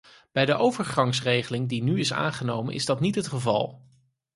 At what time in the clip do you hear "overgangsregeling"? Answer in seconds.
0.57-1.69